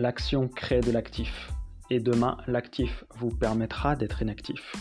L'action 0.00 0.48
crée 0.48 0.80
de 0.80 0.90
l'actif. 0.92 1.50
Et 1.90 2.00
demain, 2.00 2.38
l'actif 2.46 3.04
vous 3.16 3.28
permettra 3.28 3.96
d'être 3.96 4.22
inactif. 4.22 4.74